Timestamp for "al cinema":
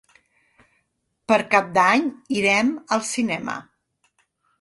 2.97-3.59